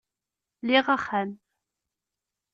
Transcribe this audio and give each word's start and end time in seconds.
Liɣ 0.67 0.85
axxam 0.95 1.29